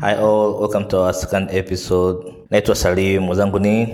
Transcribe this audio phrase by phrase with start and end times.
[0.00, 2.34] Hi all, welcome to our second episode.
[2.50, 3.86] Naitwa Salim, mwenzangu ni?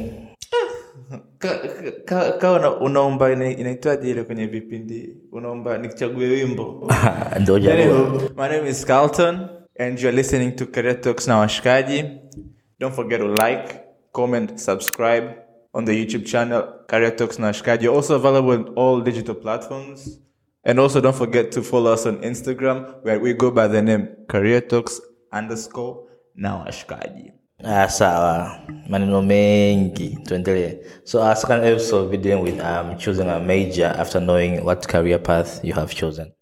[1.39, 1.59] Ka,
[2.05, 5.17] ka, ka una, unaomba ina- inaitwaje ile kwenye vipindi?
[5.33, 6.91] Unaomba nichague wimbo?
[7.41, 7.59] Ndio.
[8.37, 9.49] My name is Carlton
[9.79, 12.05] and you're listening to Career Talks na washikaji.
[12.81, 13.81] Don't forget to like
[14.13, 15.25] comment subscribe
[15.75, 17.89] on the youtube channel Career Talks na washikaji.
[17.89, 20.19] Also available on all digital platforms.
[20.65, 24.09] And also don't forget to follow us on instagram where we go by the name
[24.29, 25.01] Career Talks
[25.33, 25.97] underscore
[26.35, 27.33] na washikaji
[27.65, 30.79] Ah, sawa, maneno mengi, tuendelee.
[31.05, 35.19] So our second episode we dealing with um, choosing a major after knowing what career
[35.19, 36.33] path you have chosen.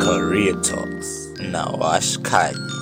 [0.00, 2.75] Career Talks na washikaji.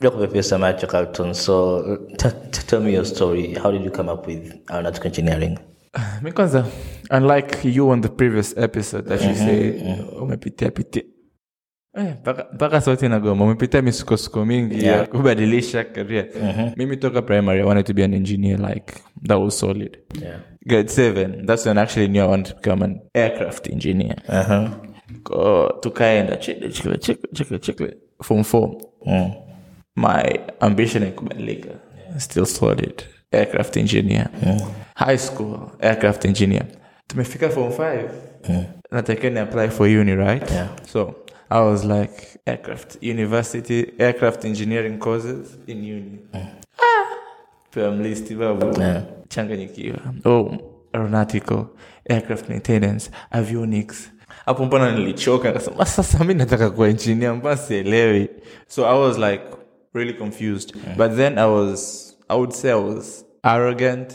[0.00, 1.82] Kupepesa macho Carlton, so
[2.16, 3.54] t- t- tell me your story.
[3.54, 5.58] How did you come up with aeronautical engineering?
[6.22, 6.64] mi kwanza
[7.10, 9.82] unlike you on the previous episode that you say
[10.20, 11.02] umepitia pitia
[11.96, 12.14] Eh,
[12.54, 16.26] mpaka- sauti inagoma umepitia misukosuko mingi ya kubadilisha career
[16.76, 18.94] mimi toka primary i wanted to be an engineer like
[19.28, 20.40] that was solid Yeah.
[20.66, 24.68] grade 7 that's when i actually knew i wanted to become an aircraft engineer Uh-huh.
[25.80, 26.68] Tukaenda chikle
[27.32, 29.32] chikle chikle form 4 Mm.
[29.98, 31.68] My ambition ikubadilika
[32.18, 33.02] still solid.
[33.32, 34.28] Aircraft engineer.
[34.94, 36.64] High school aircraft engineer.
[37.06, 38.08] Tumefika form 5
[38.90, 40.50] natakiwa ni apply for uni right?
[40.50, 40.68] Yeah.
[40.92, 41.14] so
[41.50, 42.12] i was like
[42.46, 46.18] aircraft university aircraft engineering courses in uni.
[47.76, 49.02] Ah, mlisti babu Yeah.
[49.28, 49.98] changanyikiwa.
[50.24, 50.58] Oh
[50.92, 51.64] aeronautical
[52.08, 54.10] aircraft maintenance avionics.
[54.46, 58.28] Hapo mbona nilichoka kasema sasa mi nataka kuwa engineer mbona sielewi
[58.66, 59.42] so i was like
[59.98, 60.74] really confused.
[60.96, 64.12] But then i was i would say i was arrogant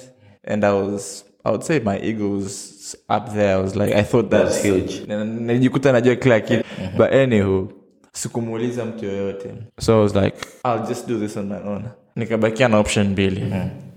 [0.47, 2.73] and i was i would say my ego was
[3.09, 3.53] up there.
[3.53, 5.05] I was like i thought that's huge.
[5.07, 6.63] Na- nilijikuta najua kila kitu.
[6.97, 7.67] But anywho
[8.11, 9.53] sikumuuliza mtu yoyote.
[9.79, 11.83] So i was like i'll just do this on my own.
[12.15, 13.53] Nikabakia na option mbili.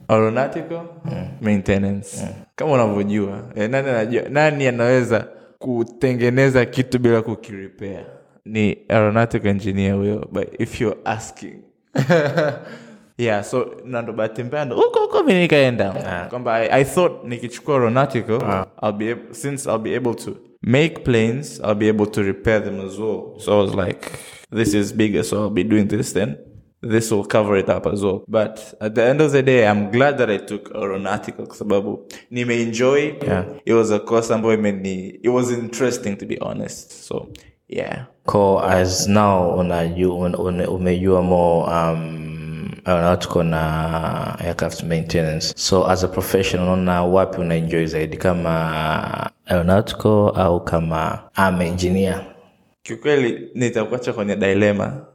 [0.09, 0.81] Aeronautical
[1.41, 2.29] maintenance.
[2.57, 8.05] Kama unavyojua eh, nani anajua nani anaweza kutengeneza kitu bila kukiripea
[8.45, 11.55] ni aeronautical engineer huyo but if you're asking
[13.19, 16.27] yeah so na ndo bahati mbaya huko huko mi nikaenda.
[16.31, 18.67] Kwamba I, i thought nikichukua aeronautical ah.
[18.83, 22.65] I'll be able, since i'll be able to make planes i'll be able to repair
[22.65, 23.23] them as well.
[23.39, 24.11] So i was like
[24.57, 26.37] this is bigger so i'll be doing this then.
[26.83, 28.23] This will cover it up as well.
[28.29, 32.07] But at the end of the day i'm glad that i took aeronautical kwa sababu
[32.31, 33.13] nimeenjoy.
[33.27, 33.45] Yeah.
[33.65, 36.93] it was a course ambayo imeni it was interesting to be honest.
[36.93, 37.29] So
[37.69, 45.53] yeah Ko as now unajua un, un, umejua more um, aeronautical na aircraft maintenance.
[45.57, 52.21] So as a professional unaona wapi unaenjoy zaidi kama aeronautical au kama am engineer?
[52.83, 55.07] kiukweli nitakuacha kwenye dilema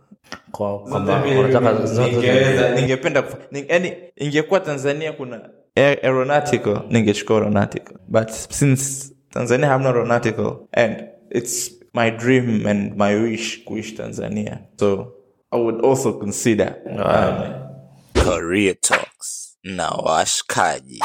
[2.75, 3.23] ningependa
[3.69, 5.37] yani ingekuwa tanzania kuna
[5.75, 13.15] aer- aeronautical ningechukua aeronautical but since tanzania hamna aeronautical and it's my dream and my
[13.15, 14.59] wish kuishi tanzania.
[14.79, 15.13] So
[15.51, 21.03] i would also consider um, Career Talks na washikaji.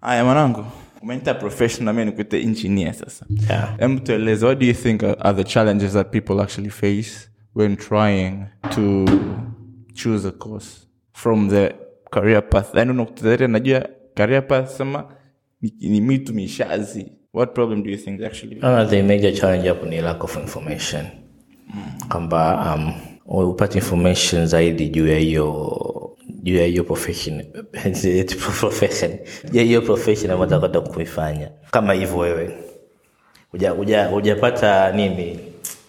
[0.00, 0.64] haya mwanangu.
[1.02, 3.26] Umenita professional mi nikuite engineer sasa.
[3.50, 3.76] Yeah.
[3.78, 7.76] Em tueleze what do you think are are the challenges that people actually face when
[7.76, 9.04] trying to
[9.94, 11.74] choose a course from the
[12.10, 12.74] career path?
[12.74, 15.04] Yani unakutazari najua career path sema
[15.62, 18.60] ni, ni mitu mishazi what problem do you think actually?
[18.62, 21.06] Uh, the major challenge hapo ni lack of information.
[22.08, 22.92] Kwamba um,
[23.50, 27.42] upate information zaidi juu ya hiyo juu ya hiyo profession
[29.52, 31.50] ya hiyo profession ambayo utakwenda kuifanya.
[31.70, 32.50] Kama hivyo wewe
[33.52, 35.38] Huja- huja- hujapata nini?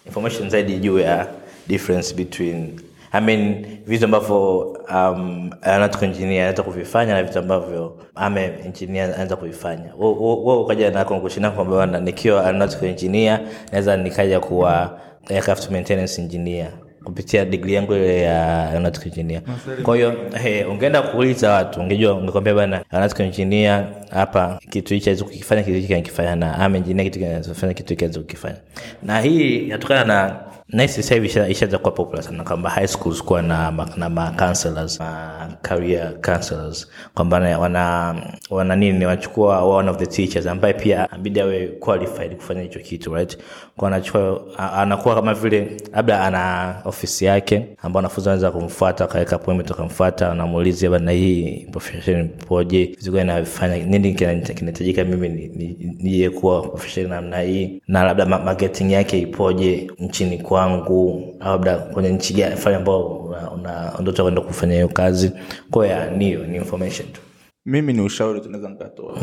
[0.06, 1.28] Information zaidi juu ya
[1.68, 2.80] difference between
[3.12, 4.58] I mean vitu ambavyo
[4.94, 9.94] um, aeronautical engineer anaweza kuvifanya na vitu ambavyo ame engineer anaweza kuvifanya.
[9.98, 13.40] Wewe ukaja na conclusion yako kwamba nikiwa aeronautical engineer
[13.72, 16.70] naweza nikaja kuwa aircraft maintenance engineer
[17.04, 19.42] kupitia degree yangu ile ya aeronautical engineer.
[19.82, 25.24] Kwa hiyo hey, ungeenda kuuliza watu ungejua ungekwambia bana aeronautical engineer hapa kitu hichi awezi
[25.24, 28.56] kukifanya kitu hiki anakifanya na am engineer kitu kinachofanya kitu hiki awezi kukifanya.
[29.02, 30.36] Na hii inatokana na
[30.72, 35.00] nahisi sasa hivi ishaanza kuwa popular sana kwamba high schools kuwa na, na ma counselors
[35.00, 36.88] ma career counselors.
[37.14, 38.14] Kwamba wana
[38.50, 43.14] wana nini wanachukua one of the teachers ambaye pia ambidi awe qualified kufanya hicho kitu
[43.14, 43.38] right?
[43.76, 49.70] Kwa anachukua anakuwa kama vile labda ana ofisi yake ambao wanafunzi wanaweza kumfuata akaweka appointment
[49.70, 56.30] akamfuata anamuulizia bana hii profession poje vitu gani nafanya nini kinahitajika mimi ni- ni- nije
[56.30, 57.82] kuwa profession namna hii?
[57.88, 63.06] Na labda ma- marketing yake ipoje nchini kwangu au labda kwenye nchi gani fani ambao
[63.54, 65.32] una- ndoto kwenda kufanya hiyo kazi.
[65.70, 67.20] Kwa ya niyo ni information tu.
[67.66, 69.18] Mimi ni ushauri tunaweza nikatoa.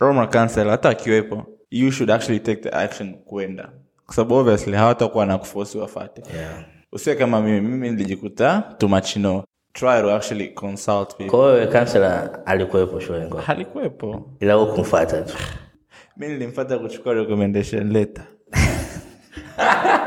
[0.00, 3.68] Roma cancel hata akiwepo you should actually take the action kwenda.
[4.06, 6.64] Kwa sababu obviously hawatakuwa na kufosi wafate yeah.
[6.92, 7.60] usiwe kama mimi.
[7.60, 11.30] Mimi nilijikuta tumachino try to actually consult people.
[11.30, 13.52] Kwa hiyo kansela alikuwepo shuleni kwako?
[13.52, 14.30] Alikuwepo.
[14.40, 15.34] ila wewe kumfuata tu.
[16.16, 18.24] Mimi nilimfuata kuchukua recommendation letter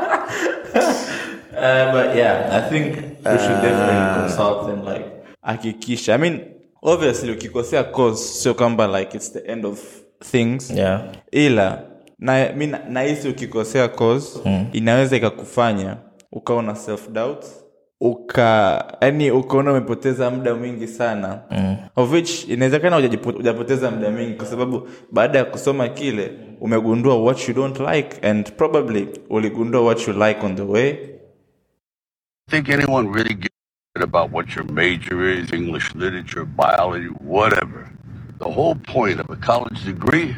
[1.64, 5.04] uh, but yeah i think we should definitely consult them like
[5.42, 6.14] hakikisha.
[6.14, 6.40] I mean
[6.82, 9.80] obviously ukikosea cause sio kwamba like it's the end of
[10.30, 10.70] things.
[10.70, 11.02] Yeah.
[11.30, 11.82] Ila
[12.18, 14.66] na mi nahisi ukikosea cause mm.
[14.72, 15.96] inaweza ikakufanya
[16.32, 17.44] ukaona self doubt
[18.00, 21.38] uka yani ukaona umepoteza muda mwingi sana.
[21.50, 21.76] Mm.
[21.96, 27.48] of which inawezekana ujapoteza hujapoteza muda mwingi kwa sababu baada ya kusoma kile umegundua what
[27.48, 30.94] you don't like and probably uligundua what you like on the way
[32.48, 33.50] think anyone really gives
[33.96, 37.90] a about what your major is English literature, biology, whatever.
[38.38, 40.36] The whole point of a college degree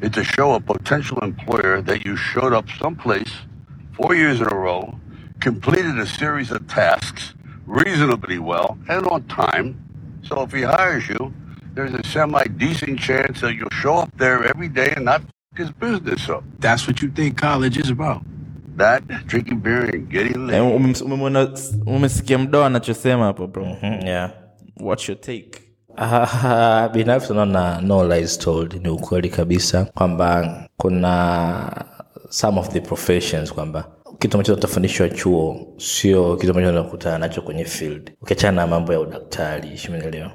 [0.00, 3.32] is to show a potential employer that you showed up someplace
[3.92, 4.98] four years in a row,
[5.40, 7.34] completed a series of tasks
[7.66, 9.80] reasonably well and on time.
[10.22, 11.32] So if he hires you,
[11.74, 15.30] there's a semi decent chance that you'll show up there every day and not f-
[15.56, 16.42] his business up.
[16.58, 18.24] That's what you think college is about.
[18.76, 20.54] That, drinking beer and getting lit.
[20.56, 23.64] Eh, umems- umesikia mdoa anachosema hapo bro.
[23.82, 24.30] Mm, yeah.
[24.80, 25.50] What's your take?
[25.98, 28.80] Uh, binafsi unaona no lies told.
[28.82, 31.84] Ni ukweli kabisa kwamba kuna
[32.28, 33.88] some of the professions kwamba
[34.18, 38.12] kitu ambacho utafundishwa chuo sio kitu ambacho unakutana nacho kwenye field.
[38.22, 40.30] Ukiachana na mambo ya udaktari shimenelewa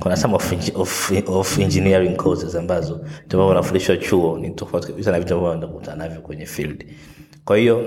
[0.00, 5.10] kuna some of, of, of engineering courses ambazo vitu ambavyo unafundishwa chuo ni tofauti kabisa
[5.12, 6.86] na vitu ambavyo unakutana navyo kwenye field
[7.44, 7.84] kwa hiyo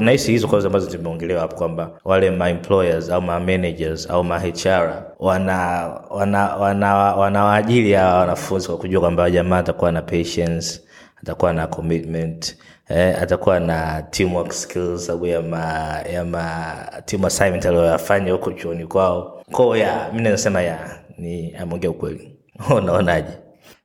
[0.00, 4.38] nahisi hizo kozi ambazo zimeongelewa hapo kwamba wale ma employers au ma managers au ma
[4.40, 6.86] HR wana wana wana
[7.38, 10.80] hawa wanafunzi kwa kujua kwamba jamaa atakuwa na patience
[11.22, 12.56] atakuwa na commitment
[12.88, 16.74] eh, atakuwa na teamwork skills sababu ya ma, ya ma
[17.04, 19.42] team assignment aliyoyafanya huko chuoni kwao.
[19.52, 22.38] Kwao ya mi nasema ya ni ameongea ukweli.
[22.76, 23.43] Unaonaje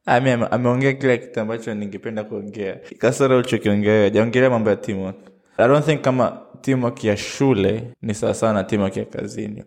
[0.10, 2.78] ameongea kila kitu ambacho ningependa kuongea.
[2.98, 5.16] Kasoro ulichokiongea wewe, hajaongelea mambo ya teamwork.
[5.58, 9.64] I don't think kama teamwork ya shule ni sawasawa na teamwork ya kazini.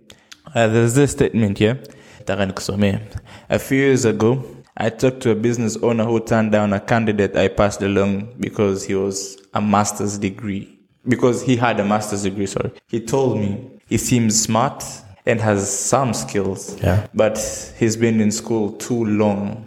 [0.46, 1.76] Uh, there's this statement here.
[2.24, 3.00] Taka nikusomea
[3.48, 4.42] a few years ago
[4.76, 8.86] i talked to a business owner who turned down a candidate i passed along because
[8.88, 10.68] he was a master's degree.
[11.04, 12.70] Because he had a master's degree sorry.
[12.88, 13.56] He told me
[13.88, 14.84] he seems smart
[15.26, 17.06] and has some skills Yeah.
[17.14, 17.38] but
[17.78, 19.64] he's been in school too long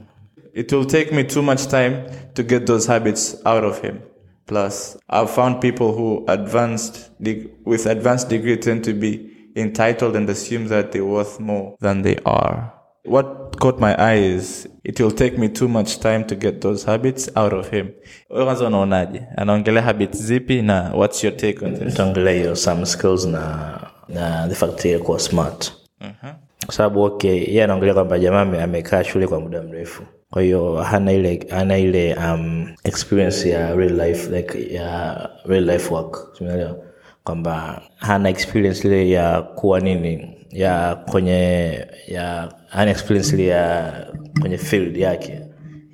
[0.55, 2.03] it will take me too much time
[2.33, 3.99] to get those habits out of him.
[4.47, 9.19] Plus, I've found people who advanced deg- with advanced degree tend to be
[9.55, 12.71] entitled and assume that they're worth more than they are.
[13.05, 16.83] What caught my eye is it will take me too much time to get those
[16.85, 17.89] habits out of him.
[18.29, 19.21] Wewe kwanza unaonaje?
[19.37, 21.93] Anaongelea habits zipi na what's your take on this?
[21.93, 23.79] tuongelea hiyo some skills na
[24.09, 26.31] na the fact ya kuwa smart mm-hmm.
[26.65, 30.03] kwa sababu okay yeye anaongelea kwamba jamaa ame- amekaa shule kwa muda mrefu
[30.35, 35.93] kwa hiyo hana ile hana ile um, experience ya real life like ya real life
[35.93, 36.41] work.
[36.41, 36.75] Umeelewa?
[37.23, 41.71] Kwamba hana experience ile ya kuwa nini ya kwenye
[42.07, 43.93] ya hana experience ile ya
[44.41, 45.41] kwenye field yake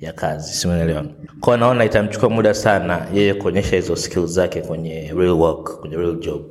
[0.00, 0.52] ya kazi.
[0.52, 1.04] Simenelewa
[1.40, 6.16] kwa naona itamchukua muda sana yeye kuonyesha hizo skills zake kwenye real work kwenye real
[6.18, 6.42] job.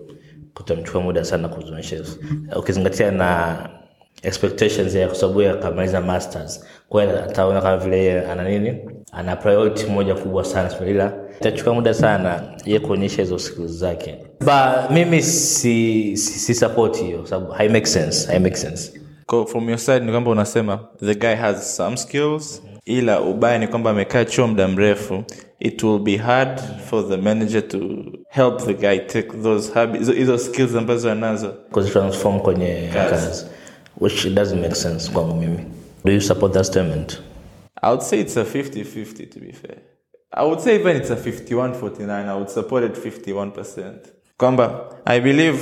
[0.53, 1.95] Kutamchukua muda sana kuzionyesha
[2.60, 3.57] ukizingatia na
[4.24, 6.65] expectations ya kwa sababu yeye akamaliza masters.
[6.89, 8.77] Kwa hiyo ataona kama vile ana nini?
[9.12, 14.15] Ana priority moja kubwa sana ila itachukua muda sana ye kuonyesha hizo skills zake.
[14.46, 18.91] Ba mimi si, si, si support hiyo sababu hai make sense hai make sense.
[19.25, 23.68] Kwa from your side ni kwamba unasema the guy has some skills ila ubaya ni
[23.68, 25.24] kwamba amekaa chuo muda mrefu.
[25.60, 27.80] It will be hard for the manager to
[28.30, 31.53] help the guy take those habits hizo- skills ambazo anazo.
[31.72, 33.46] Kuzitransform kwenye kazi
[34.01, 35.60] which doesn't make sense kwangu mimi
[36.05, 37.22] do you support that statement
[37.81, 39.77] i would say it's a 50-50 to be fair
[40.34, 43.93] I would say even it's a 51-49, I would support it 51%.
[44.38, 45.60] Kwamba I believe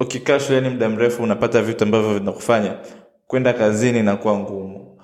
[0.00, 2.74] ukikaa shuleni muda mrefu unapata vitu ambavyo vinakufanya
[3.26, 4.98] kwenda kazini inakuwa ngumu.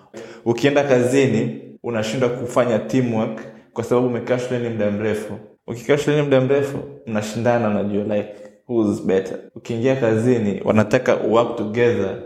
[0.45, 3.41] Ukienda kazini unashindwa kufanya teamwork
[3.73, 5.39] kwa sababu umekaa shuleni muda mrefu.
[5.67, 8.29] Ukikaa shuleni muda mrefu mnashindana, unajua like
[8.69, 9.39] who's better.
[9.55, 12.19] Ukiingia kazini wanataka work together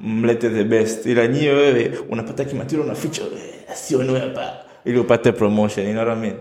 [0.00, 5.86] mlete the best, ila nyie wewe unapata kimatiro unaficha "Eh, asione hapa ili upate promotion,
[5.86, 6.36] you know what I mean?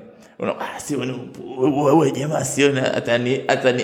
[0.60, 0.80] Ah,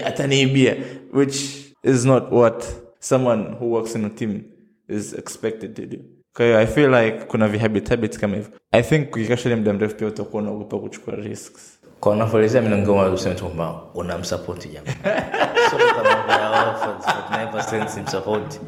[0.05, 0.75] ataniibia
[1.13, 1.35] which
[1.83, 2.65] is not what
[2.99, 4.41] someone who works in a team
[4.89, 5.97] is expected to do.
[6.33, 8.51] Kwa I feel like kuna vihabit kama hivyo.
[8.71, 11.76] I think ukikaa shule muda mrefu pia utakuwa unaogopa kuchukua risks.
[11.99, 14.91] Kwa unavyoelezea mi ningoma useme tu kwamba unamsapoti jamaa
[15.69, 18.59] Sio kama 49% simsapoti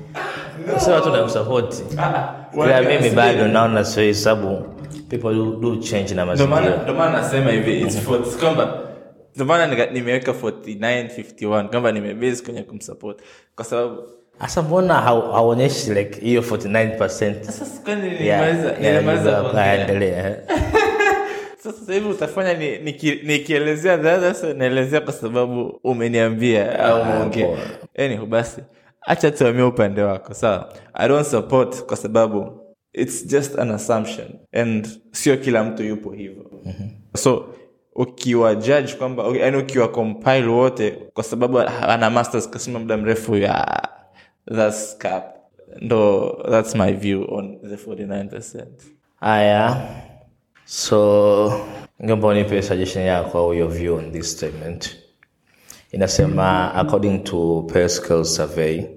[0.77, 1.83] sema tu namsapoti
[2.53, 4.62] ila mimi bado naona sio hesabu
[5.09, 6.77] people do, do change na mazingira.
[6.83, 8.79] ndio maana nasema hivi it's for kwamba
[9.36, 13.19] ndio maana nimeweka 4951 kwamba nimebase kwenye kumsupport.
[13.55, 14.03] Kwa sababu
[14.39, 20.36] hasa mbona haonyeshi like hiyo 49% sasa kwani nilimaliza nilimaliza yeah, endelea.
[21.71, 22.91] Sasa hivi utafanya ni- ni
[23.23, 27.47] nikielezea sasa naelezea kwa sababu umeniambia au umeongea.
[27.47, 27.57] poa.
[28.05, 28.61] Anyhow, basi
[29.01, 30.73] acha tuamia upande wako sawa.
[30.93, 32.61] I don't support kwa sababu
[32.93, 36.45] it's just an assumption and sio kila mtu yupo hivyo.
[37.17, 37.55] So
[37.95, 43.81] ukiwa judge kwamba yani ukiwa compile wote kwa sababu ana masters kasema muda mrefu ya
[44.55, 45.23] that's cap.
[45.81, 48.65] Ndo that's my view on the 49%.
[49.19, 49.81] haya
[50.71, 51.65] so
[52.03, 54.97] ngeomba unipe suggestion yako au your view on this statement
[55.91, 58.88] inasema according to Pearscale survey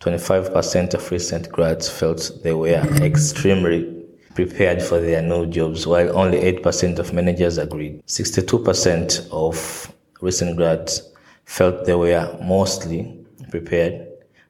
[0.00, 3.86] 25% of recent grads felt they were extremely
[4.34, 9.88] prepared for their new jobs while only 8% of managers agreed 62% of
[10.20, 11.12] recent grads
[11.44, 13.16] felt they were mostly
[13.50, 14.06] prepared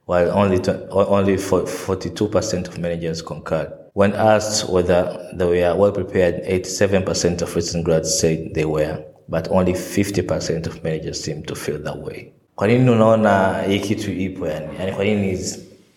[0.07, 0.59] while only
[0.91, 3.84] only 42% of managers concurred.
[3.97, 8.99] When asked whether they were well prepared, 87% of recent grads said they were,
[9.29, 12.33] but only 50% of managers seem to feel that way.
[12.57, 14.67] Kwa nini unaona hii kitu ipo yani?
[14.79, 15.39] Yani kwa nini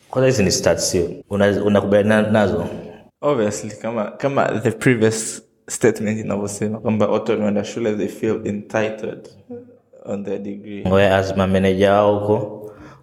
[0.09, 1.09] kwanza hizi ni stats sio?
[1.29, 2.65] Una- Unakubaliana nazo?
[3.21, 9.29] obviously kama kama the previous statement inavyosema kwamba watu wanaenda shule they feel entitled
[10.05, 12.56] on their degree Whereas mameneja wao huko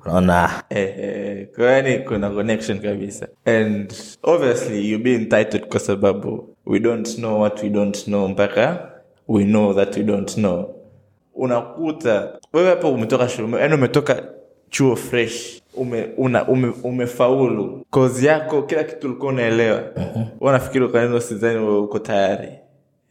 [0.05, 0.63] unaona?
[0.71, 3.29] Eh, eh, kuna connection kabisa.
[3.45, 3.93] And
[4.23, 8.91] obviously you be entitled kwa sababu we don't know what we don't know mpaka
[9.29, 10.75] we know that we don't know.
[11.35, 14.23] Unakuta wewe hapa umetoka shule umetoka
[14.71, 17.85] chuo fresh ume, una, ume, umefaulu.
[17.91, 19.81] Kozi yako kila kitu ulikuwa unaelewa.
[19.81, 20.27] Uh-huh.
[20.41, 22.49] unafikiri ukaneno sizani uko tayari?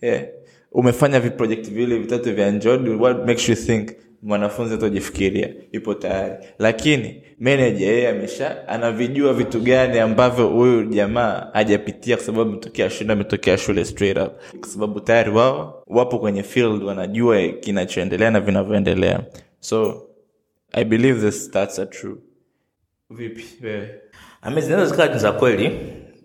[0.01, 0.23] Yeah.
[0.71, 3.89] umefanya viprojekti vile vitatu vya njodi what makes you think
[4.23, 6.45] mwanafunzi atajifikiria ipo tayari.
[6.59, 13.13] Lakini meneja yeye amesha anavijua vitu gani ambavyo huyu jamaa hajapitia kwa sababu ametokea shule
[13.13, 14.31] ametokea shule straight up.
[14.59, 19.19] Kwa sababu tayari wao wapo kwenye field wanajua kinachoendelea na vinavyoendelea.
[19.59, 20.07] So
[20.71, 22.15] i believe the stats are true.
[23.09, 23.89] Vipi wewe?
[24.61, 25.79] Zinaweza zikawa za kweli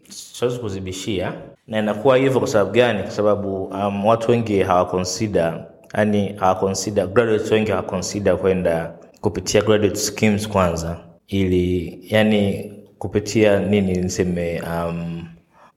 [0.08, 1.32] siwezi kuzibishia.
[1.66, 3.02] Na inakuwa hivyo kwa sababu gani?
[3.02, 10.48] Kwa sababu um, watu wengi hawakonsida yani hawakonsida graduates wengi hawakonsida kwenda kupitia graduate schemes
[10.48, 10.96] kwanza.
[11.28, 15.24] Ili yani kupitia nini niseme um,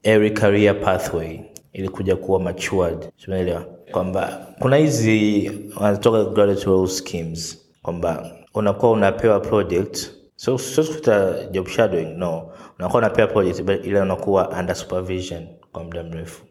[0.03, 1.39] every career pathway
[1.73, 3.09] ili kuja kuwa matured.
[3.27, 3.65] Umeelewa?
[3.91, 10.09] Kwamba kuna hizi wanatoka graduate role schemes kwamba unakuwa unapewa project.
[10.35, 12.51] So sio kuita job shadowing no.
[12.79, 16.41] Unakuwa unapewa project ile unakuwa under supervision kwa muda mrefu.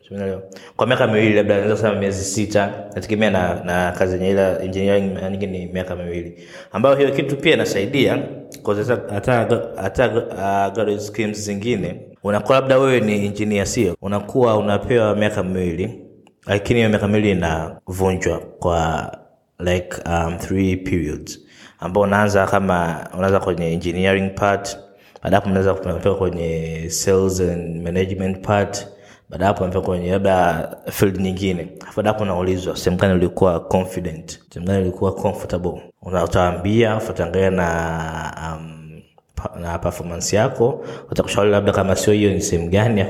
[0.77, 2.73] Kwa miaka miwili labda naweza kusema miezi sita.
[2.95, 6.43] Nategemea na, na kazi yenye ila engineering nyingi ni miaka miwili.
[6.73, 8.23] Ambayo hiyo kitu pia inasaidia
[9.77, 10.09] hata
[10.87, 13.97] uh, schemes zingine unakuwa labda wewe ni engineer sio?
[14.03, 16.00] Unakuwa unapewa miaka miwili
[16.47, 19.12] lakini hiyo miaka miwili inavunjwa kwa
[19.59, 21.41] like um, three periods.
[21.81, 24.79] Ambao unaanza kama unaanza kwenye engineering part
[25.23, 28.87] hapo unaweza kupewa kwenye sales and management part
[29.31, 31.69] baada hapo amefika kwenye labda field nyingine.
[31.97, 34.41] Baada hapo unaulizwa sehemu gani ulikuwa confident?
[34.51, 35.83] Sehemu gani ulikuwa comfortable?
[36.03, 38.77] Unataambia utaangalia na um,
[39.61, 40.85] na performance yako.
[41.11, 43.05] Utakushauri labda kama sio hiyo ni sehemu gani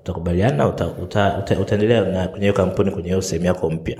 [0.00, 3.96] mtakubaliana uta- uta- uta- utaendelea kwenye hiyo kampuni kwenye hiyo sehemu yako mpya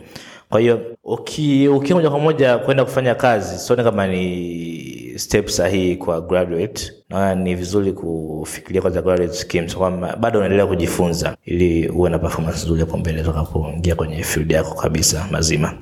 [0.51, 5.97] kwa hiyo uki- ukiwa moja kwa moja kwenda kufanya kazi sioni kama ni step sahihi
[5.97, 6.93] kwa graduate.
[7.11, 12.65] Naona ni vizuri kufikiria kwanza graduate schemes kwamba bado unaendelea kujifunza ili uwe na performance
[12.65, 15.75] nzuri hapo mbele utakapoingia kwenye field yako kabisa mazima.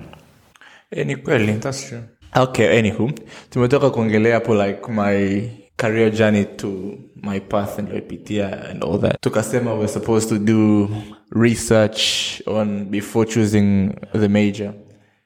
[0.91, 2.01] Eh, ni kweli that's true
[2.37, 3.11] okay anywho
[3.51, 5.43] tumetoka kuongelea hapo like my
[5.83, 9.21] career journey to my path niliopitia and all that.
[9.21, 10.89] Tukasema we're supposed to do
[11.31, 14.75] research on before choosing the major.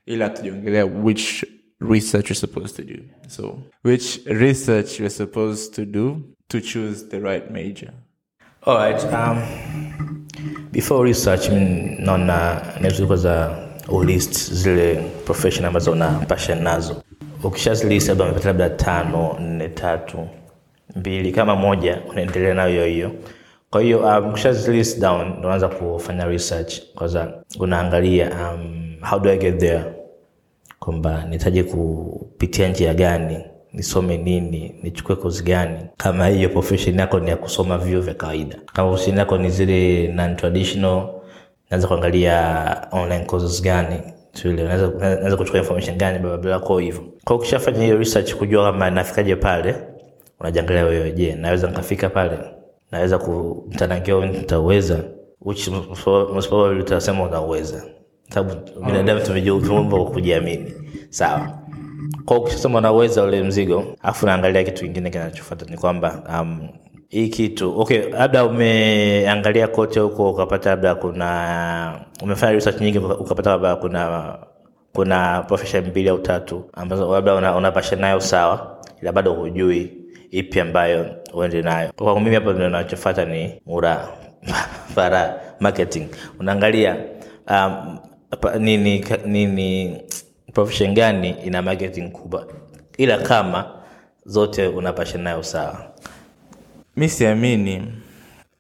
[0.07, 1.45] Which
[1.81, 3.03] research you're supposed to do.
[3.29, 7.93] So which research you're supposed to do to choose the right major.
[8.67, 10.27] Alright, um,
[10.73, 11.49] before research
[11.99, 13.59] naona nizuri kwanza
[13.89, 17.03] ulist zile profession ambazo una passion nazo.
[17.45, 20.29] Ukishazilist labda umepata labda tano nne tatu
[20.97, 23.11] mbili kama moja unaendelea nayo hiyo
[23.71, 26.81] kwa hiyo um, ukishazilist down ndo unaanza kufanya research.
[26.95, 29.85] Kwanza unaangalia um, how do i get there?
[30.79, 33.39] Kwamba nitaje kupitia njia gani?
[33.73, 34.75] Nisome nini?
[34.83, 35.79] Nichukue kozi gani?
[35.97, 38.57] Kama hiyo profession yako ni ya kusoma vyuo vya kawaida.
[38.73, 41.09] Kama profession yako ni zile non traditional
[41.71, 43.97] naweza kuangalia online courses gani?
[44.45, 47.05] Naweza kuchukua information gani bla bla kwa hivyo.
[47.25, 49.75] Kwa ukishafanya hiyo research kujua kama nafikaje pale
[50.41, 52.39] unajiangalia wewe je naweza nikafika pale?
[52.93, 54.99] Naweza kumtanangia nitaweza?
[55.41, 57.85] Which most probably utasema unaweza.
[58.35, 60.75] Sababu binadamu tumeumbwa kujiamini.
[61.09, 61.59] Sawa.
[62.25, 66.69] Kwa ukisema unaweza ule mzigo afu naangalia kitu kingine kinachofuata ni kwamba um,
[67.09, 73.51] hii kitu okay labda umeangalia kote huko ukapata labda kuna umefanya research nyingi uka- ukapata
[73.51, 74.35] labda kuna
[74.93, 79.93] kuna profession mbili au tatu ambazo labda unapasha una nayo sawa ila bado hujui
[80.39, 81.93] ipi ambayo uende nayo.
[81.97, 84.09] Kwa mimi hapa ndio nachofuata ni mura
[84.95, 86.07] para marketing.
[86.41, 86.97] Unaangalia
[87.51, 87.99] um,
[88.59, 89.97] nini nini
[90.53, 92.47] profession gani ina marketing kubwa?
[92.99, 93.71] Ila kama
[94.25, 95.91] zote una passion nayo sawa.
[96.97, 97.83] Mi siamini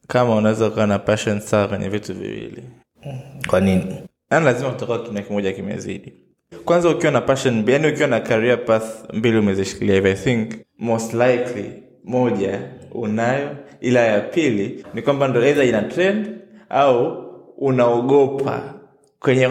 [0.09, 2.62] kama unaweza ukawa na passion sawa kwenye vitu viwili.
[3.47, 4.02] Kwa nini?
[4.30, 6.12] Yani lazima kutoka kina kimoja kimezidi
[6.65, 11.15] kwanza ukiwa na passion yani ukiwa na career path mbili umezishikilia hivi i think most
[11.15, 12.61] likely moja
[12.93, 16.29] unayo ila ya pili ni kwamba ndo eidha ina trend
[16.69, 17.26] au
[17.59, 18.75] unaogopa
[19.21, 19.49] kwenye "Ah,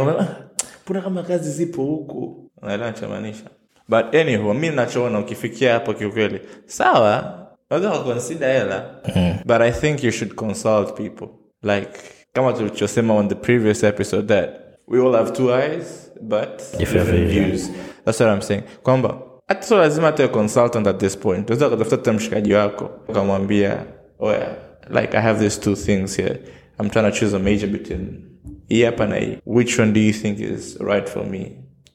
[0.86, 2.50] mbona kama kazi zipo huku?
[2.62, 3.44] Naelewa nachomaanisha?
[3.88, 6.42] But anyhow mi nachoona ukifikia hapo kiukweli.
[6.66, 8.86] Sawa naweza kakonsida hela
[9.46, 11.28] but i think you should consult people.
[11.64, 11.90] Like
[12.34, 14.50] kama tulichosema on the previous episode that
[14.88, 17.70] we all have two eyes but different, views.
[18.06, 18.64] That's what i'm saying.
[18.84, 21.50] Kwamba hata so lazima hata consultant at this point.
[21.50, 23.86] Unaweza kutafuta hata mshikaji wako ukamwambia
[24.20, 24.56] oya
[24.90, 26.40] like i have these two things here.
[26.80, 28.22] I'm trying to choose a major between
[28.68, 29.38] hii hapa na hii.
[29.46, 31.52] Which one do you think is right for me?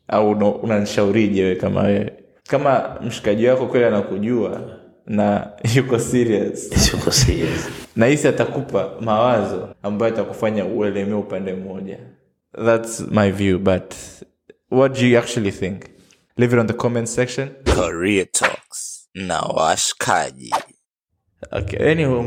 [0.08, 0.30] Au
[0.62, 2.12] unanishaurije wewe kama wewe?
[2.48, 4.60] Kama mshikaji wako kweli anakujua
[5.06, 6.70] na yuko serious.
[6.90, 7.68] Siko serious.
[7.96, 11.98] nahisi atakupa mawazo ambayo atakufanya uelemee upande mmoja
[12.54, 13.94] thats my view but
[14.70, 15.90] what do you actually think?
[16.36, 17.48] Leave it on the comment section.
[17.64, 20.54] Career Talks na washkaji.
[21.52, 22.24] okay anyway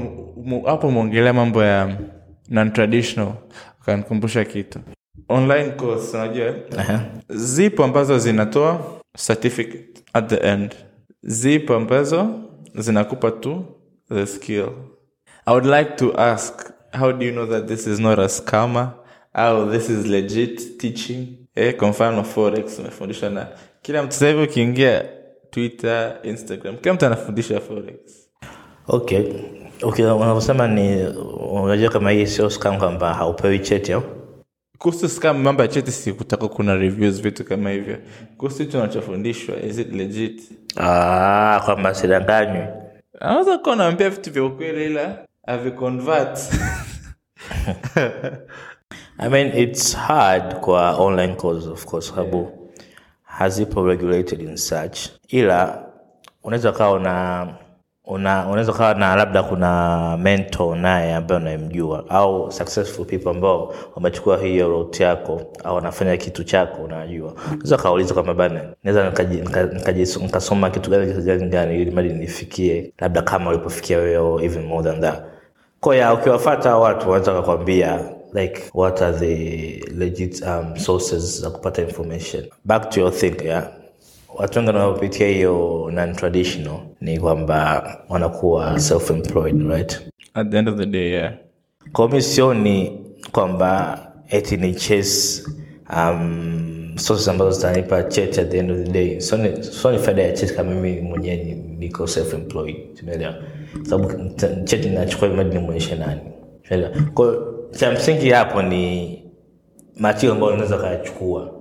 [0.66, 1.98] hapo mwongelea mambo ya
[2.50, 3.34] non-traditional
[3.82, 4.80] ukanikumbusha kitu.
[5.30, 7.00] Online course unajua uh-huh.
[7.30, 10.76] zipo ambazo zinatoa certificate at the end.
[11.24, 12.40] Zipo ambazo
[12.76, 13.66] zinakupa tu
[14.10, 14.70] the skill.
[15.46, 18.92] I would like to ask how do you know that this is not a scammer
[19.34, 21.28] au this is legit teaching.
[21.56, 23.48] Eh, kwa mfano forex umefundishwa na
[23.82, 24.13] kila mtu.
[24.15, 25.06] Sahivi ukiingia
[25.50, 28.30] twitter instagram kila mtu anafundisha forex.
[28.88, 29.24] Okay.
[29.82, 31.08] Okay unavyosema ni
[31.52, 34.04] unajua kama hii sio scam kwamba haupewi cheti au?
[34.78, 37.98] Kuhusu scam mambo ya cheti sikutaka kuna reviews vitu kama hivyo.
[38.38, 40.41] Kuhusu hitu unachofundishwa is it legit?
[40.78, 42.67] Ah, kwamba sidanganywi.
[43.19, 46.39] Anaweza kuwa unaambia vitu vya ukweli ila aviconvert
[49.19, 52.52] I mean it's hard kwa online course of course sababu
[53.23, 54.99] hazipo regulated in such.
[55.28, 55.84] Ila
[56.43, 57.47] unaweza kawa una
[58.06, 64.38] una unaweza kawa na labda kuna mentor naye ambaye unayemjua au successful people ambao wamechukua
[64.38, 67.34] hiyo route yako au wanafanya kitu chako unajua.
[67.52, 69.12] Unaweza kauliza kwamba bana naweza
[70.21, 74.89] nikasoma kitu gani kitu gani gani ili mali nifikie labda kama ulipofikia wewe even more
[74.91, 75.23] than that.
[75.80, 77.99] Kwa hiyo ukiwafata watu wanaweza kakwambia
[78.34, 82.43] like what are the legit um, sources za kupata information?
[82.65, 83.67] Back to your thing yeah.
[84.36, 90.02] Watu wengi wanaopitia hiyo non traditional ni kwamba wanakuwa self employed right?
[90.34, 91.34] At the end of the day yeah.
[91.91, 93.00] Kwa mi sioni
[93.32, 95.43] kwamba eti ni chase
[95.98, 99.19] um, sources ambazo zitanipa cheti at the end of the day.
[99.22, 103.36] So ni, so faida ya cheti kama mimi mwenyewe niko self employed umeelewa?
[103.84, 104.30] Sababu
[104.63, 106.22] cheti nachukua imadi nimwonyeshe nani
[106.65, 106.91] umeelewa?
[107.13, 109.20] Kwa hiyo cha msingi hapo ni
[109.98, 111.54] matio ambayo unaweza kayachukua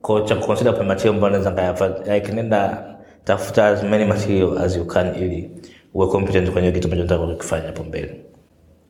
[0.00, 2.84] ko cha kukonsida kwa matio ambayo unaweza like nenda
[3.24, 5.50] tafuta as many material as you can ili
[5.94, 8.20] uwe competent kwenye kitu ambacho nataka kukifanya hapo mbele.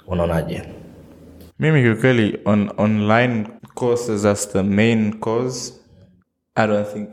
[0.06, 0.62] Unaonaje?
[1.58, 5.74] Mimi kiukweli on online courses as the main cause
[6.54, 7.10] i don't think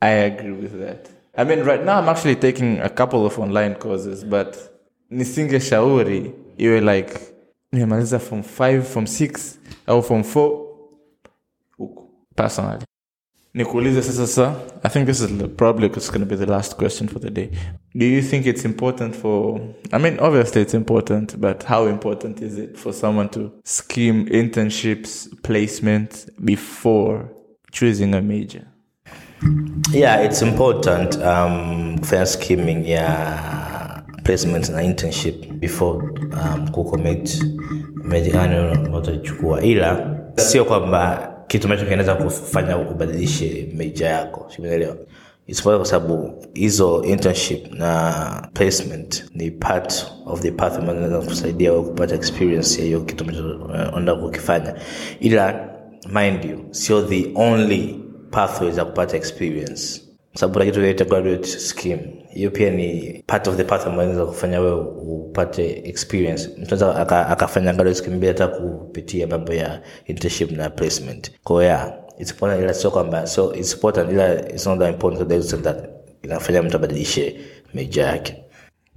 [0.00, 1.08] i agree with that.
[1.36, 4.56] I mean right now i'm actually taking a couple of online courses but
[5.10, 7.33] nisingeshauri iwe like
[7.74, 10.60] nimemaliza from 5 from 6 au from 4
[11.78, 12.10] huku.
[12.36, 12.84] Personally.
[13.54, 16.74] Nikuulize sasa sa i think this is the- probably it's going to be the last
[16.76, 17.48] question for the day.
[17.94, 19.60] Do you think it's important for
[19.92, 25.28] i mean obviously it's important but how important is it for someone to scheme internships
[25.42, 27.28] placement before
[27.72, 28.62] choosing a major?
[29.92, 37.44] Yeah it's important um, kufanya skimming ya placement na internship before um, kucommit
[38.04, 44.50] mejani unazochukua ila sio kwamba kitu ambacho kinaweza kufanya ubadilishe meja yako.
[44.58, 44.96] Umeelewa?
[45.46, 51.72] Isipokuwa kwa sababu hizo internship na placement ni part of the path ambayo inaweza kusaidia
[51.72, 53.60] wewe kupata experience ya hiyo kitu ambacho
[53.92, 54.74] unaenda kukifanya.
[55.20, 55.68] Ila
[56.12, 60.03] mind you sio the only pathway za kupata experience
[60.34, 64.26] sababu kuna kitu kinaitwa graduate scheme hiyo pia ni part of the path ambayo inaweza
[64.32, 66.48] kufanya wewe upate experience.
[66.58, 71.32] Mtu anaweza aka- akafanya graduate scheme bila hata kupitia mambo ya internship na placement.
[71.44, 75.22] Kwa hiyo it's important ila sio kwamba so it's important ila it's not that important
[75.22, 75.88] to the extent that
[76.22, 77.36] inafanya mtu abadilishe
[77.74, 78.36] major yake.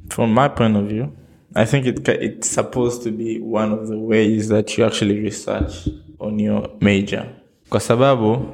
[0.09, 1.05] From my point of view
[1.53, 5.73] i think it it's supposed to be one of the ways that you actually research
[6.19, 7.25] on your major.
[7.69, 8.45] Kwa sababu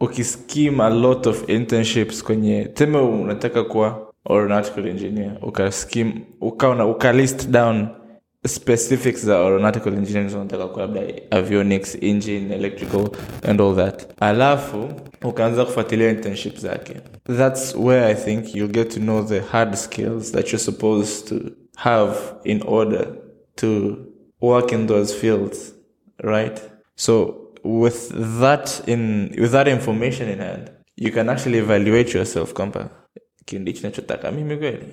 [0.00, 5.38] ukiskim a lot of internships kwenye teme unataka kuwa aeronautical engineer.
[5.42, 7.88] Ukaskim ukaona ukalist down
[8.46, 13.08] specifics za aeronautical engineering unataka kuwa labda avionics engine electrical
[13.42, 14.06] and all that.
[14.20, 14.88] Alafu
[15.24, 16.96] ukaanza kufuatilia internship zake.
[17.36, 21.34] That's where i think you'll get to know the hard skills that you're supposed to
[21.76, 23.06] have in order
[23.54, 23.96] to
[24.40, 25.74] work in those fields
[26.18, 26.60] right?
[26.96, 32.88] So with that in with that information in hand you can actually evaluate yourself kwamba
[33.44, 34.86] kindichi nachotaka mimi kweli.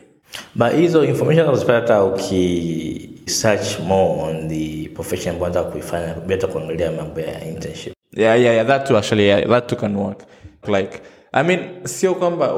[0.56, 6.92] But hizo information unazipata uki search more on the profession ambayo nataka kuifanya beta kuangalia
[6.92, 7.94] mambo ya internship.
[8.14, 10.24] Yeah, yeah, yeah, that too actually yeah, that too can work.
[10.68, 11.02] Like
[11.32, 12.56] i mean sio kwamba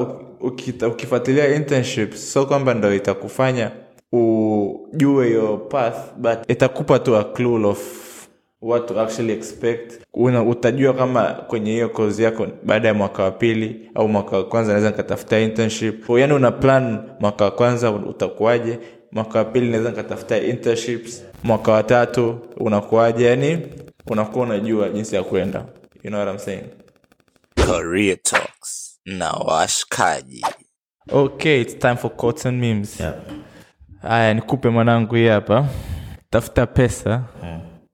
[0.87, 3.71] ukifuatilia internship sio kwamba ndo itakufanya
[4.11, 8.08] ujue your path but itakupa tu a clue of
[8.61, 10.01] what to actually expect.
[10.13, 14.43] Una, utajua kama kwenye hiyo kozi yako baada ya mwaka wa pili au mwaka wa
[14.45, 16.09] kwanza naweza nikatafuta internship.
[16.09, 18.79] Yani una plan mwaka wa kwanza utakuwaje
[19.11, 23.67] mwaka wa pili naweza nikatafuta internships mwaka wa tatu unakuwaje yani
[24.07, 25.65] unakuwa unajua jinsi ya kwenda.
[26.03, 26.63] You know what I'm saying?
[27.55, 30.45] Career Talks na washikaji.
[31.11, 32.99] okay it's time for quotes and memes.
[32.99, 33.13] Yeah.
[34.01, 35.65] haya nikupe mwanangu hii hapa.
[36.29, 37.23] Tafuta pesa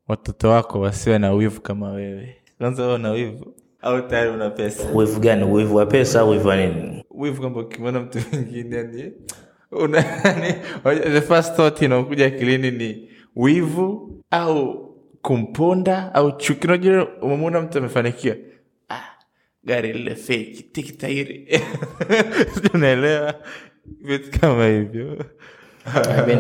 [0.08, 2.36] watoto wako wasiwe na wivu kama wewe.
[2.58, 4.84] Kwanza wewe una wivu au tayari una pesa?
[4.94, 5.44] Wivu gani?
[5.44, 7.04] Wivu wa pesa au wivu wa nini?
[7.12, 9.12] Wivu kwamba ukimwona mtu mwingine yani
[11.14, 14.86] the first thought inaokuja akilini ni wivu au
[15.22, 16.68] kumponda au chuki.
[16.68, 18.36] Unajua umemwona mtu amefanikiwa.
[18.90, 19.04] Ah,
[19.64, 21.62] gari lile feki tikitairi
[22.74, 23.34] unaelewa
[24.02, 25.26] vitu kama hivyo.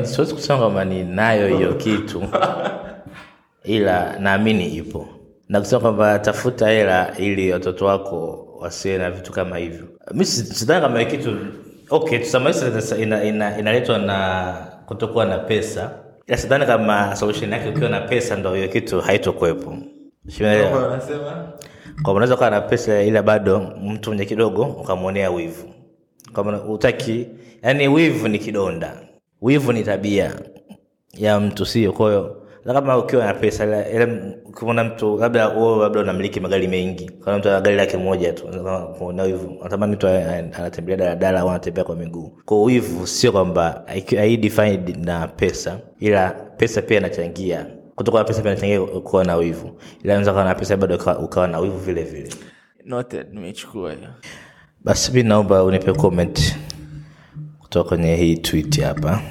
[0.04, 2.24] Siwezi kusema kwamba ninayo hiyo kitu
[3.66, 5.08] ila naamini ipo.
[5.50, 9.88] Na kusema kwamba tafuta hela ili watoto wako wasiwe na vitu kama hivyo.
[10.14, 11.38] Mi sidhani kama kitu
[11.90, 14.54] okay tusamaiza inaletwa ina, ina, na
[14.86, 15.92] kutokuwa na pesa.
[16.28, 19.78] Ila sidhani kama solution yake ukiwa na pesa ndo hiyo kitu haitokuwepo.
[22.08, 25.68] Unaweza ukawa na pesa ila bado mtu mwenye kidogo ukamwonea wivu.
[26.34, 27.28] Kwamba utaki
[27.64, 28.98] yani wivu ni kidonda.
[29.42, 30.32] Wivu ni tabia
[31.14, 31.92] ya mtu sio?
[31.92, 34.08] Kwahiyo kama ukiwa na pesa ila
[34.84, 39.24] mtu labda wewe labda unamiliki magari mengi kuna mtu ana gari lake moja tu unaweza
[39.24, 42.38] wivu natamani mtu anatembelea daladala au anatembea kwa miguu.
[42.46, 48.42] Kwa wivu sio kwamba hai- haidefined na pesa ila pesa pia inachangia kutokuwa na pesa
[48.42, 49.68] pia inachangia kuwa na wivu.
[50.04, 52.30] Ila unaweza kuwa na pesa bado ukawa, ukawa na wivu vile vile.
[52.86, 54.10] Noted nimechukua hiyo.
[54.84, 56.56] Basi mi naomba unipe comment
[57.60, 59.22] kutoka kwenye hii tweet hapa.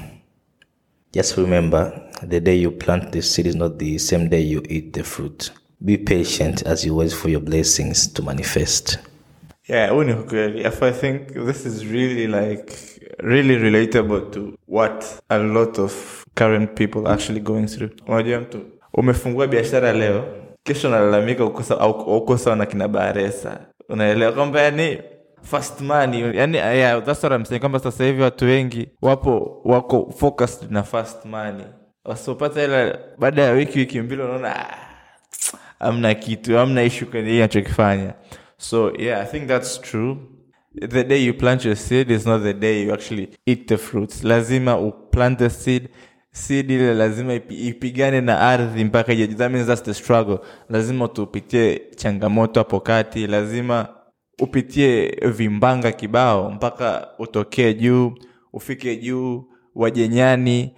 [1.13, 4.93] Just remember the day you plant the seed is not the same day you eat
[4.93, 5.51] the fruit
[5.81, 8.99] be patient as you wait for your blessings to manifest
[9.67, 9.89] Yeah.
[9.91, 12.71] If I think this is really like
[13.23, 17.89] really relatable to what a lot of current people actually going through.
[18.07, 18.59] Unajua mtu
[18.93, 20.25] umefungua biashara leo,
[20.63, 23.59] kesho unalalamika ukosa uko sawa na kina Baresa.
[23.89, 24.97] Unaelewa kwamba yani
[25.41, 30.13] fast money, yani yeah, that's what I'm saying kwamba sasa hivi watu wengi wapo wako
[30.17, 31.65] focused na fast money.
[32.05, 34.77] Wasipopata hela baada ya wiki wiki mbili unaona ah,
[35.79, 38.13] amna kitu amna ishu kwenye hii anachokifanya.
[38.57, 40.17] So yeah i think that's true.
[40.89, 44.23] The day you plant your seed is not the day you actually eat the fruits.
[44.23, 45.89] Lazima uplant the seed.
[46.31, 50.39] Seed ile lazima ipigane na ardhi mpaka that means that's the struggle.
[50.69, 53.27] Lazima tupitie changamoto hapo kati.
[53.27, 53.87] Lazima
[54.41, 58.13] upitie vimbanga kibao mpaka utokee juu
[58.53, 60.71] ufike juu wajenyani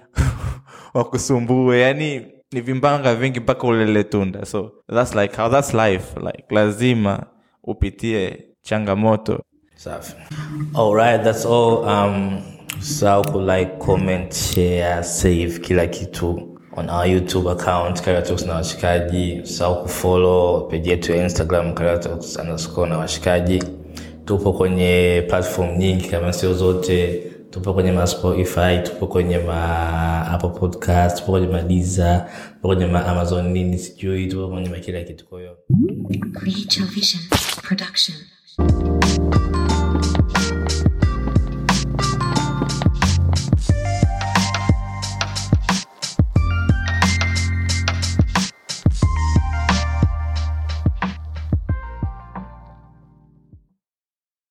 [0.97, 1.79] wakusumbue.
[1.81, 4.45] Yani ni vimbanga vingi mpaka ulele tunda.
[4.45, 6.19] So that's like how that's life.
[6.19, 7.25] Like lazima
[7.63, 9.39] upitie changamoto.
[9.75, 10.15] Safi.
[10.75, 11.83] Alright that's all.
[11.89, 12.41] Um
[12.79, 19.39] usahau ku like comment share save kila kitu on our youtube account Karatox na washikaji.
[19.43, 23.63] Usahau kufollow page yetu ya instagram Karatox underscore na washikaji.
[24.25, 30.49] Tupo kwenye platform nyingi kama sio zote tupo kwenye ma spotify tupo kwenye ma apple
[30.49, 35.25] podcast tupo kwenye madiza tupo kwenye ma amazon nini sijui tupo kwenye ma kila kitu
[35.27, 35.39] kwa.